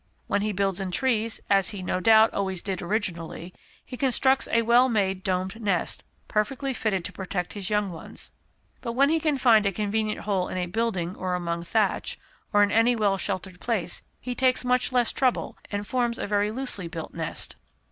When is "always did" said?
2.33-2.81